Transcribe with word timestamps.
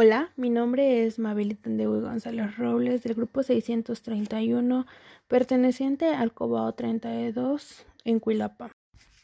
Hola, 0.00 0.30
mi 0.36 0.48
nombre 0.48 1.04
es 1.06 1.18
Mabelita 1.18 1.68
de 1.70 1.84
González 1.84 2.56
Robles 2.56 3.02
del 3.02 3.16
grupo 3.16 3.42
631 3.42 4.86
perteneciente 5.26 6.14
al 6.14 6.32
Cobao 6.32 6.72
32 6.72 7.84
en 8.04 8.20
Cuilapa. 8.20 8.70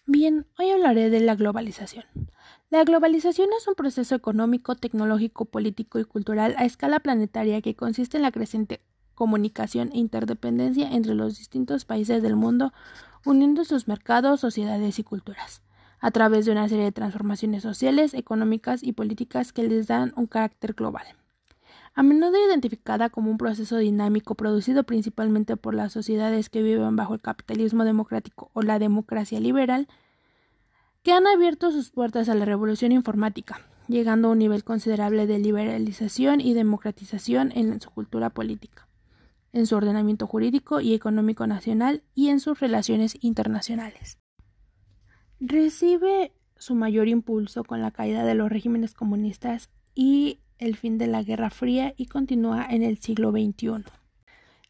Bien, 0.05 0.47
hoy 0.59 0.71
hablaré 0.71 1.11
de 1.11 1.21
la 1.21 1.37
globalización. 1.37 2.05
La 2.71 2.83
globalización 2.83 3.51
es 3.57 3.69
un 3.69 3.77
proceso 3.77 4.17
económico, 4.17 4.75
tecnológico, 4.75 5.45
político 5.45 6.01
y 6.01 6.05
cultural 6.05 6.57
a 6.59 6.65
escala 6.65 6.99
planetaria 6.99 7.63
que 7.63 7.77
consiste 7.77 8.17
en 8.17 8.25
la 8.25 8.33
creciente 8.33 8.81
comunicación 9.15 9.93
e 9.93 9.99
interdependencia 9.99 10.91
entre 10.91 11.15
los 11.15 11.39
distintos 11.39 11.85
países 11.85 12.21
del 12.21 12.35
mundo, 12.35 12.73
uniendo 13.25 13.65
sus 13.65 13.87
mercados, 13.87 14.41
sociedades 14.41 14.99
y 14.99 15.05
culturas 15.05 15.64
a 16.05 16.11
través 16.11 16.45
de 16.45 16.53
una 16.53 16.69
serie 16.69 16.85
de 16.85 16.93
transformaciones 16.93 17.63
sociales, 17.63 18.13
económicas 18.13 18.83
y 18.83 18.93
políticas 18.93 19.55
que 19.55 19.63
les 19.63 19.87
dan 19.87 20.13
un 20.17 20.27
carácter 20.27 20.75
global. 20.75 21.07
A 21.95 22.03
menudo 22.03 22.37
identificada 22.47 23.09
como 23.09 23.31
un 23.31 23.39
proceso 23.39 23.79
dinámico 23.79 24.35
producido 24.35 24.85
principalmente 24.85 25.57
por 25.57 25.73
las 25.73 25.95
sociedades 25.95 26.51
que 26.51 26.63
viven 26.63 26.95
bajo 26.95 27.15
el 27.15 27.23
capitalismo 27.23 27.87
democrático 27.87 28.51
o 28.53 28.61
la 28.61 28.79
democracia 28.79 29.41
liberal, 29.41 29.89
que 31.03 31.15
han 31.15 31.27
abierto 31.27 31.73
sus 31.73 31.89
puertas 31.89 32.29
a 32.29 32.35
la 32.35 32.45
revolución 32.45 32.93
informática, 32.93 33.63
llegando 33.89 34.29
a 34.29 34.33
un 34.33 34.41
nivel 34.41 34.63
considerable 34.63 35.27
de 35.27 35.39
liberalización 35.39 36.43
y 36.43 36.53
democratización 36.53 37.51
en 37.55 37.81
su 37.81 37.89
cultura 37.89 38.29
política, 38.29 38.89
en 39.55 39.67
su 39.67 39.75
ordenamiento 39.75 40.27
jurídico 40.27 40.83
y 40.83 40.93
económico 40.93 41.47
nacional 41.47 42.03
y 42.15 42.29
en 42.29 42.41
sus 42.41 42.61
relaciones 42.61 43.17
internacionales. 43.23 44.19
Recibe 45.41 46.33
su 46.57 46.75
mayor 46.75 47.09
impulso 47.09 47.65
con 47.65 47.83
la 47.83 47.91
caída 47.91 48.25
de 48.25 48.35
los 48.35 48.51
regímenes 48.51 48.95
comunistas 48.95 49.69
y 49.95 50.39
el 50.59 50.77
fin 50.77 50.99
de 50.99 51.07
la 51.07 51.23
Guerra 51.23 51.51
Fría 51.51 51.95
y 51.97 52.07
continúa 52.07 52.67
en 52.71 52.83
el 52.83 52.99
siglo 52.99 53.33
XXI. 53.33 53.85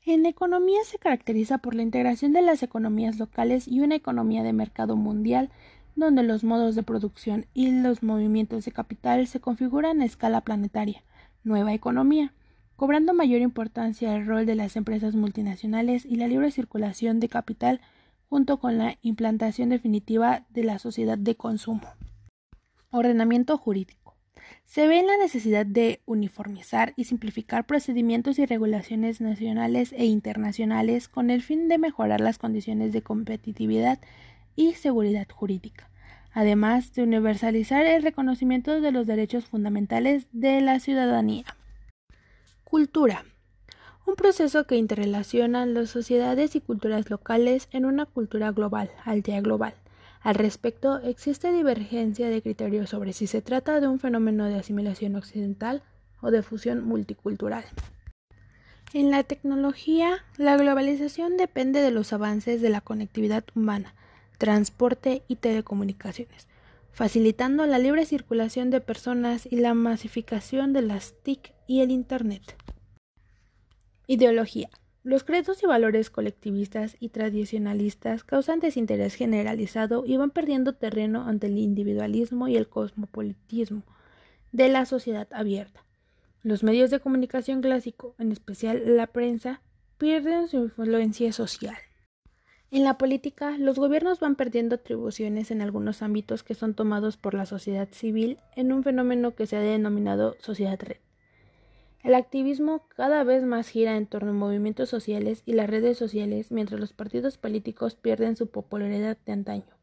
En 0.06 0.26
economía 0.26 0.80
se 0.84 0.98
caracteriza 0.98 1.58
por 1.58 1.74
la 1.74 1.82
integración 1.82 2.32
de 2.32 2.42
las 2.42 2.62
economías 2.62 3.18
locales 3.18 3.68
y 3.68 3.80
una 3.80 3.94
economía 3.94 4.42
de 4.42 4.52
mercado 4.52 4.96
mundial 4.96 5.50
donde 5.96 6.22
los 6.22 6.44
modos 6.44 6.74
de 6.74 6.82
producción 6.82 7.46
y 7.54 7.70
los 7.70 8.02
movimientos 8.02 8.64
de 8.64 8.72
capital 8.72 9.26
se 9.26 9.40
configuran 9.40 10.00
a 10.00 10.04
escala 10.04 10.40
planetaria. 10.40 11.02
Nueva 11.44 11.72
economía, 11.72 12.32
cobrando 12.76 13.14
mayor 13.14 13.40
importancia 13.40 14.16
el 14.16 14.26
rol 14.26 14.46
de 14.46 14.56
las 14.56 14.76
empresas 14.76 15.14
multinacionales 15.14 16.04
y 16.04 16.16
la 16.16 16.26
libre 16.26 16.50
circulación 16.50 17.20
de 17.20 17.28
capital 17.28 17.80
junto 18.34 18.58
con 18.58 18.78
la 18.78 18.98
implantación 19.00 19.68
definitiva 19.68 20.44
de 20.50 20.64
la 20.64 20.80
sociedad 20.80 21.16
de 21.16 21.36
consumo. 21.36 21.86
Ordenamiento 22.90 23.56
jurídico. 23.56 24.16
Se 24.64 24.88
ve 24.88 24.98
en 24.98 25.06
la 25.06 25.16
necesidad 25.18 25.64
de 25.64 26.00
uniformizar 26.04 26.94
y 26.96 27.05
simplificar 27.05 27.64
procedimientos 27.64 28.40
y 28.40 28.46
regulaciones 28.46 29.20
nacionales 29.20 29.92
e 29.92 30.06
internacionales 30.06 31.06
con 31.06 31.30
el 31.30 31.42
fin 31.42 31.68
de 31.68 31.78
mejorar 31.78 32.20
las 32.20 32.38
condiciones 32.38 32.92
de 32.92 33.02
competitividad 33.02 34.00
y 34.56 34.72
seguridad 34.72 35.28
jurídica, 35.30 35.88
además 36.32 36.92
de 36.92 37.05
universalizar 37.05 37.86
el 37.86 38.02
reconocimiento 38.02 38.80
de 38.80 38.90
los 38.90 39.06
derechos 39.06 39.44
fundamentales 39.44 40.27
de 40.32 40.60
la 40.60 40.80
ciudadanía. 40.80 41.44
Cultura 42.64 43.24
un 44.06 44.16
proceso 44.16 44.64
que 44.64 44.77
interrelaciona 44.77 45.64
las 45.66 45.91
sociedades 45.91 46.56
y 46.56 46.60
culturas 46.60 47.08
locales 47.08 47.69
en 47.72 47.84
una 47.84 48.06
cultura 48.06 48.50
global, 48.52 48.91
aldea 49.05 49.41
global. 49.41 49.74
Al 50.20 50.34
respecto, 50.34 50.98
existe 51.00 51.52
divergencia 51.52 52.28
de 52.28 52.42
criterios 52.42 52.91
sobre 52.91 53.12
si 53.12 53.27
se 53.27 53.42
trata 53.42 53.80
de 53.80 53.88
un 53.88 53.98
fenómeno 53.98 54.46
de 54.46 54.56
asimilación 54.56 55.16
occidental 55.16 55.83
o 56.20 56.30
de 56.30 56.42
fusión 56.42 56.84
multicultural. 56.84 57.64
En 58.92 59.11
la 59.11 59.22
tecnología, 59.22 60.24
la 60.36 60.57
globalización 60.57 61.36
depende 61.36 61.80
de 61.80 61.90
los 61.90 62.12
avances 62.12 62.62
de 62.62 62.70
la 62.70 62.80
conectividad 62.80 63.45
humana, 63.55 63.95
transporte 64.39 65.23
y 65.28 65.36
telecomunicaciones, 65.36 66.46
facilitando 66.92 67.67
la 67.67 67.78
libre 67.78 68.07
circulación 68.07 68.70
de 68.70 68.80
personas 68.80 69.46
y 69.51 69.57
la 69.57 69.74
masificación 69.74 70.73
de 70.73 70.83
las 70.83 71.14
TIC 71.23 71.52
y 71.67 71.80
el 71.80 71.90
Internet. 71.90 72.64
Ideología. 74.06 74.68
Los 75.02 75.24
credos 75.24 75.62
y 75.62 75.66
valores 75.66 76.10
colectivistas 76.10 76.96
y 77.00 77.08
tradicionalistas 77.08 78.22
causan 78.22 78.60
desinterés 78.60 79.14
generalizado 79.14 80.04
y 80.06 80.18
van 80.18 80.30
perdiendo 80.30 80.74
terreno 80.74 81.26
ante 81.26 81.46
el 81.46 81.56
individualismo 81.56 82.48
y 82.48 82.56
el 82.56 82.68
cosmopolitismo 82.68 83.82
de 84.52 84.68
la 84.68 84.84
sociedad 84.84 85.26
abierta. 85.32 85.84
Los 86.42 86.62
medios 86.62 86.90
de 86.90 87.00
comunicación 87.00 87.62
clásico, 87.62 88.14
en 88.18 88.30
especial 88.30 88.96
la 88.96 89.06
prensa, 89.06 89.62
pierden 89.96 90.48
su 90.48 90.58
influencia 90.58 91.32
social. 91.32 91.76
En 92.70 92.84
la 92.84 92.98
política, 92.98 93.56
los 93.56 93.78
gobiernos 93.78 94.20
van 94.20 94.36
perdiendo 94.36 94.74
atribuciones 94.74 95.50
en 95.50 95.62
algunos 95.62 96.02
ámbitos 96.02 96.42
que 96.42 96.54
son 96.54 96.74
tomados 96.74 97.16
por 97.16 97.32
la 97.32 97.46
sociedad 97.46 97.88
civil 97.90 98.38
en 98.54 98.70
un 98.70 98.82
fenómeno 98.82 99.34
que 99.34 99.46
se 99.46 99.56
ha 99.56 99.60
denominado 99.60 100.36
sociedad 100.40 100.78
red. 100.78 100.98
El 102.04 102.14
activismo 102.14 102.86
cada 102.94 103.24
vez 103.24 103.44
más 103.44 103.70
gira 103.70 103.96
en 103.96 104.06
torno 104.06 104.32
a 104.32 104.34
movimientos 104.34 104.90
sociales 104.90 105.42
y 105.46 105.54
las 105.54 105.70
redes 105.70 105.96
sociales 105.96 106.52
mientras 106.52 106.78
los 106.78 106.92
partidos 106.92 107.38
políticos 107.38 107.94
pierden 107.94 108.36
su 108.36 108.48
popularidad 108.48 109.16
de 109.24 109.32
antaño. 109.32 109.78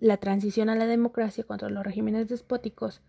La 0.00 0.16
transición 0.16 0.68
a 0.68 0.74
la 0.74 0.86
democracia 0.86 1.44
contra 1.44 1.70
los 1.70 1.84
regímenes 1.84 2.28
despóticos 2.28 3.02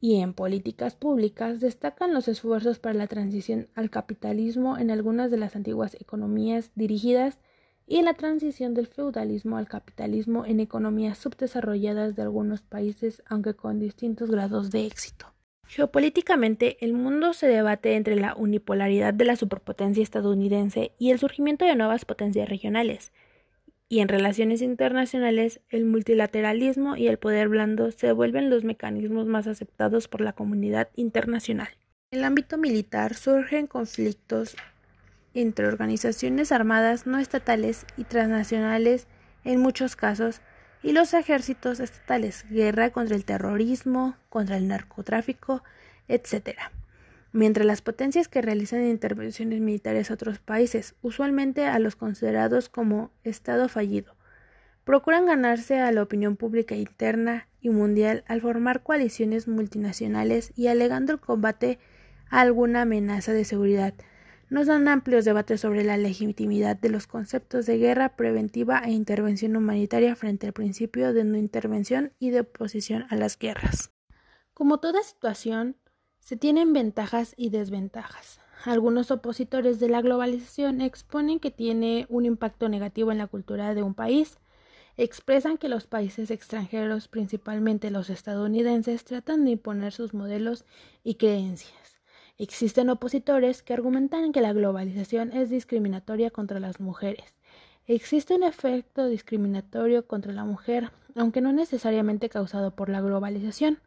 y 0.00 0.16
en 0.16 0.32
políticas 0.32 0.96
públicas 0.96 1.60
destacan 1.60 2.14
los 2.14 2.26
esfuerzos 2.26 2.78
para 2.78 2.94
la 2.94 3.06
transición 3.06 3.68
al 3.74 3.90
capitalismo 3.90 4.78
en 4.78 4.90
algunas 4.90 5.30
de 5.30 5.36
las 5.36 5.56
antiguas 5.56 5.94
economías 6.00 6.70
dirigidas 6.74 7.38
y 7.86 8.00
la 8.00 8.14
transición 8.14 8.72
del 8.72 8.86
feudalismo 8.86 9.58
al 9.58 9.68
capitalismo 9.68 10.46
en 10.46 10.58
economías 10.58 11.18
subdesarrolladas 11.18 12.16
de 12.16 12.22
algunos 12.22 12.62
países, 12.62 13.22
aunque 13.26 13.52
con 13.52 13.78
distintos 13.78 14.30
grados 14.30 14.70
de 14.70 14.86
éxito. 14.86 15.35
Geopolíticamente, 15.68 16.76
el 16.80 16.92
mundo 16.92 17.32
se 17.32 17.48
debate 17.48 17.96
entre 17.96 18.16
la 18.16 18.34
unipolaridad 18.34 19.12
de 19.12 19.24
la 19.24 19.36
superpotencia 19.36 20.02
estadounidense 20.02 20.92
y 20.98 21.10
el 21.10 21.18
surgimiento 21.18 21.64
de 21.64 21.76
nuevas 21.76 22.04
potencias 22.04 22.48
regionales, 22.48 23.12
y 23.88 24.00
en 24.00 24.08
relaciones 24.08 24.62
internacionales, 24.62 25.60
el 25.68 25.84
multilateralismo 25.84 26.96
y 26.96 27.06
el 27.06 27.18
poder 27.18 27.48
blando 27.48 27.92
se 27.92 28.10
vuelven 28.12 28.50
los 28.50 28.64
mecanismos 28.64 29.26
más 29.26 29.46
aceptados 29.46 30.08
por 30.08 30.20
la 30.20 30.32
comunidad 30.32 30.88
internacional. 30.96 31.68
En 32.10 32.18
el 32.18 32.24
ámbito 32.24 32.58
militar 32.58 33.14
surgen 33.14 33.66
conflictos 33.66 34.56
entre 35.34 35.66
organizaciones 35.66 36.50
armadas 36.50 37.06
no 37.06 37.18
estatales 37.18 37.86
y 37.96 38.04
transnacionales 38.04 39.06
en 39.44 39.60
muchos 39.60 39.94
casos, 39.94 40.40
y 40.82 40.92
los 40.92 41.14
ejércitos 41.14 41.80
estatales, 41.80 42.44
guerra 42.50 42.90
contra 42.90 43.16
el 43.16 43.24
terrorismo, 43.24 44.16
contra 44.28 44.56
el 44.56 44.68
narcotráfico, 44.68 45.62
etc. 46.08 46.58
Mientras 47.32 47.66
las 47.66 47.82
potencias 47.82 48.28
que 48.28 48.42
realizan 48.42 48.86
intervenciones 48.86 49.60
militares 49.60 50.10
a 50.10 50.14
otros 50.14 50.38
países, 50.38 50.94
usualmente 51.02 51.66
a 51.66 51.78
los 51.78 51.96
considerados 51.96 52.68
como 52.68 53.10
Estado 53.24 53.68
fallido, 53.68 54.14
procuran 54.84 55.26
ganarse 55.26 55.80
a 55.80 55.90
la 55.90 56.02
opinión 56.02 56.36
pública 56.36 56.76
interna 56.76 57.48
y 57.60 57.70
mundial 57.70 58.22
al 58.28 58.40
formar 58.40 58.82
coaliciones 58.82 59.48
multinacionales 59.48 60.52
y 60.54 60.68
alegando 60.68 61.12
el 61.12 61.18
combate 61.18 61.80
a 62.30 62.40
alguna 62.40 62.82
amenaza 62.82 63.32
de 63.32 63.44
seguridad, 63.44 63.94
nos 64.48 64.68
dan 64.68 64.86
amplios 64.86 65.24
debates 65.24 65.60
sobre 65.60 65.82
la 65.82 65.96
legitimidad 65.96 66.76
de 66.76 66.88
los 66.88 67.06
conceptos 67.06 67.66
de 67.66 67.78
guerra 67.78 68.16
preventiva 68.16 68.80
e 68.84 68.92
intervención 68.92 69.56
humanitaria 69.56 70.14
frente 70.14 70.46
al 70.46 70.52
principio 70.52 71.12
de 71.12 71.24
no 71.24 71.36
intervención 71.36 72.12
y 72.18 72.30
de 72.30 72.40
oposición 72.40 73.06
a 73.10 73.16
las 73.16 73.38
guerras. 73.38 73.90
Como 74.54 74.78
toda 74.78 75.02
situación, 75.02 75.76
se 76.20 76.36
tienen 76.36 76.72
ventajas 76.72 77.34
y 77.36 77.50
desventajas. 77.50 78.40
Algunos 78.64 79.10
opositores 79.10 79.80
de 79.80 79.88
la 79.88 80.00
globalización 80.00 80.80
exponen 80.80 81.40
que 81.40 81.50
tiene 81.50 82.06
un 82.08 82.24
impacto 82.24 82.68
negativo 82.68 83.12
en 83.12 83.18
la 83.18 83.26
cultura 83.26 83.74
de 83.74 83.82
un 83.82 83.94
país, 83.94 84.38
expresan 84.96 85.58
que 85.58 85.68
los 85.68 85.86
países 85.86 86.30
extranjeros, 86.30 87.08
principalmente 87.08 87.90
los 87.90 88.10
estadounidenses, 88.10 89.04
tratan 89.04 89.44
de 89.44 89.52
imponer 89.52 89.92
sus 89.92 90.14
modelos 90.14 90.64
y 91.04 91.16
creencias 91.16 91.95
Existen 92.38 92.90
opositores 92.90 93.62
que 93.62 93.72
argumentan 93.72 94.32
que 94.32 94.42
la 94.42 94.52
globalización 94.52 95.32
es 95.32 95.48
discriminatoria 95.48 96.30
contra 96.30 96.60
las 96.60 96.80
mujeres. 96.80 97.38
Existe 97.86 98.34
un 98.34 98.42
efecto 98.42 99.06
discriminatorio 99.06 100.06
contra 100.06 100.34
la 100.34 100.44
mujer, 100.44 100.90
aunque 101.14 101.40
no 101.40 101.52
necesariamente 101.52 102.28
causado 102.28 102.76
por 102.76 102.90
la 102.90 103.00
globalización, 103.00 103.78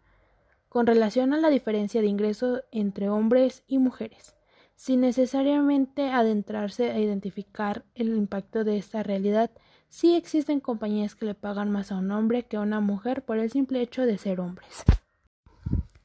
con 0.68 0.88
relación 0.88 1.34
a 1.34 1.38
la 1.38 1.50
diferencia 1.50 2.02
de 2.02 2.08
ingreso 2.08 2.64
entre 2.72 3.10
hombres 3.10 3.64
y 3.68 3.78
mujeres, 3.78 4.36
sin 4.76 5.02
necesariamente 5.02 6.10
adentrarse 6.10 6.90
a 6.90 7.00
identificar 7.00 7.86
el 7.94 8.16
impacto 8.16 8.64
de 8.64 8.78
esta 8.78 9.04
realidad. 9.04 9.52
Sí 9.90 10.16
existen 10.16 10.60
compañías 10.60 11.14
que 11.14 11.26
le 11.26 11.36
pagan 11.36 11.70
más 11.70 11.92
a 11.92 11.98
un 11.98 12.10
hombre 12.12 12.44
que 12.44 12.58
a 12.58 12.62
una 12.62 12.80
mujer 12.80 13.24
por 13.26 13.38
el 13.38 13.52
simple 13.52 13.82
hecho 13.82 14.08
de 14.08 14.18
ser 14.18 14.40
hombres. 14.40 14.84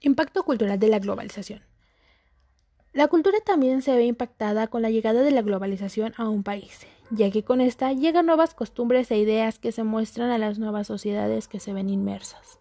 Impacto 0.01 0.43
cultural 0.43 0.79
de 0.79 0.89
la 0.89 0.99
globalización. 0.99 1.74
La 2.95 3.09
cultura 3.09 3.39
también 3.45 3.83
se 3.83 3.97
ve 3.97 4.07
impactada 4.07 4.69
con 4.69 4.81
la 4.81 4.89
llegada 4.89 5.23
de 5.23 5.33
la 5.33 5.43
globalización 5.43 6.15
a 6.17 6.29
un 6.29 6.45
país, 6.45 6.87
ya 7.11 7.29
que 7.33 7.43
con 7.43 7.61
esta 7.61 7.93
llegan 7.93 8.27
nuevas 8.27 8.55
costumbres 8.55 9.11
e 9.11 9.19
ideas 9.19 9.59
que 9.59 9.73
se 9.73 9.83
muestran 9.83 10.31
a 10.31 10.39
las 10.39 10.61
nuevas 10.61 10.87
sociedades 10.87 11.49
que 11.49 11.59
se 11.59 11.73
ven 11.73 11.91
inmersas. 11.91 12.61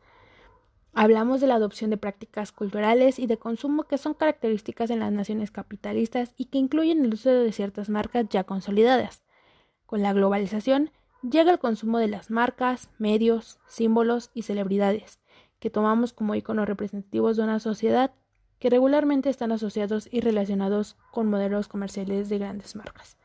Hablamos 0.95 1.39
de 1.39 1.45
la 1.45 1.56
adopción 1.56 1.91
de 1.91 1.97
prácticas 1.97 2.51
culturales 2.51 3.19
y 3.19 3.27
de 3.27 3.38
consumo 3.38 3.83
que 3.83 4.00
son 4.00 4.15
características 4.15 4.89
en 4.89 5.01
las 5.01 5.12
naciones 5.12 5.51
capitalistas 5.51 6.33
y 6.36 6.45
que 6.45 6.57
incluyen 6.57 7.06
el 7.06 7.13
uso 7.13 7.29
de 7.29 7.51
ciertas 7.51 7.89
marcas 7.89 8.25
ya 8.27 8.44
consolidadas. 8.44 9.21
Con 9.86 10.01
la 10.01 10.13
globalización 10.13 10.89
llega 11.21 11.51
el 11.51 11.59
consumo 11.59 12.00
de 12.00 12.07
las 12.07 12.31
marcas, 12.31 12.89
medios, 12.97 13.59
símbolos 13.68 14.31
y 14.33 14.41
celebridades, 14.41 15.19
que 15.59 15.69
tomamos 15.69 16.12
como 16.12 16.33
iconos 16.33 16.68
representativos 16.68 17.38
de 17.38 17.44
una 17.44 17.59
sociedad 17.59 18.13
que 18.63 18.69
regularmente 18.69 19.30
están 19.30 19.51
asociados 19.51 20.07
y 20.10 20.21
relacionados 20.21 20.95
con 21.12 21.30
modelos 21.30 21.68
comerciales 21.68 22.30
de 22.30 22.38
grandes 22.38 22.77
marcas. 22.77 23.18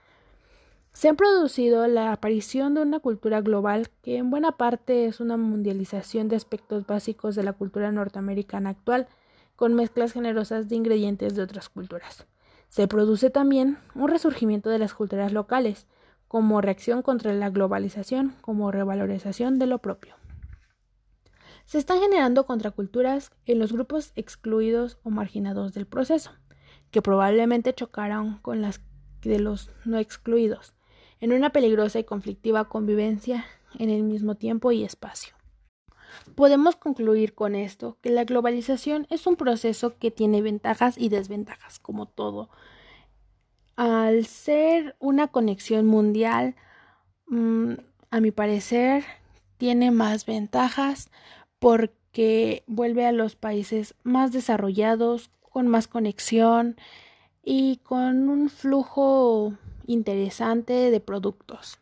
Se 0.93 1.09
ha 1.09 1.15
producido 1.15 1.87
la 1.87 2.11
aparición 2.11 2.75
de 2.75 2.83
una 2.83 2.99
cultura 2.99 3.41
global 3.41 3.89
que 4.03 4.17
en 4.17 4.31
buena 4.31 4.51
parte 4.51 5.07
es 5.07 5.21
una 5.21 5.37
mundialización 5.37 6.27
de 6.27 6.35
aspectos 6.35 6.89
básicos 6.89 7.37
de 7.37 7.45
la 7.45 7.53
cultura 7.53 7.93
norteamericana 7.93 8.71
actual, 8.71 9.07
con 9.55 9.75
mezclas 9.75 10.13
generosas 10.13 10.69
de 10.69 10.75
ingredientes 10.75 11.37
de 11.37 11.43
otras 11.43 11.69
culturas. 11.69 12.27
Se 12.69 12.89
produce 12.89 13.31
también 13.31 13.79
un 13.95 14.09
resurgimiento 14.09 14.71
de 14.71 14.81
las 14.81 14.93
culturas 14.93 15.33
locales, 15.33 15.87
como 16.27 16.61
reacción 16.61 17.03
contra 17.03 17.33
la 17.33 17.51
globalización, 17.51 18.35
como 18.41 18.73
revalorización 18.73 19.61
de 19.61 19.67
lo 19.67 19.79
propio. 19.79 20.17
Se 21.69 21.77
están 21.77 22.01
generando 22.01 22.47
contraculturas 22.47 23.31
en 23.45 23.59
los 23.59 23.75
grupos 23.75 24.13
excluidos 24.17 24.97
o 25.03 25.11
marginados 25.11 25.75
del 25.75 25.87
proceso, 25.87 26.31
que 26.91 27.03
probablemente 27.03 27.75
chocarán 27.75 28.39
con 28.39 28.63
las 28.63 28.81
de 29.21 29.39
los 29.39 29.71
no 29.85 29.99
excluidos, 29.99 30.73
en 31.21 31.35
una 31.35 31.51
peligrosa 31.51 31.99
y 31.99 32.05
conflictiva 32.05 32.71
convivencia 32.71 33.45
en 33.79 33.91
el 33.91 34.03
mismo 34.03 34.35
tiempo 34.35 34.73
y 34.73 34.83
espacio. 34.83 35.35
Podemos 36.35 36.75
concluir 36.77 37.35
con 37.35 37.55
esto 37.55 37.99
que 38.01 38.09
la 38.09 38.25
globalización 38.25 39.07
es 39.11 39.27
un 39.27 39.37
proceso 39.37 39.99
que 39.99 40.11
tiene 40.11 40.41
ventajas 40.41 40.97
y 40.97 41.11
desventajas, 41.11 41.79
como 41.81 42.07
todo. 42.07 42.49
Al 43.77 44.25
ser 44.25 44.97
una 45.01 45.29
conexión 45.29 45.85
mundial, 45.85 46.55
mm, 47.27 47.75
a 48.11 48.21
mi 48.21 48.31
parecer, 48.31 49.05
tiene 49.59 49.91
más 49.91 50.25
ventajas 50.25 51.11
porque 51.59 52.63
vuelve 52.67 53.07
a 53.07 53.13
los 53.13 53.37
países 53.37 53.95
más 54.03 54.33
desarrollados, 54.33 55.31
con 55.41 55.67
más 55.69 55.89
conexión 55.89 56.77
y 57.45 57.79
con 57.79 58.29
un 58.29 58.51
flujo 58.51 59.55
interesante 59.87 60.91
de 60.91 61.01
productos. 61.01 61.79